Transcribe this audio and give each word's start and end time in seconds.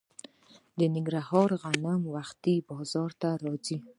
د 0.77 0.79
ننګرهار 0.93 1.49
غنم 1.61 2.01
وختي 2.15 2.55
بازار 2.69 3.09
ته 3.21 3.29
راځي. 3.43 3.77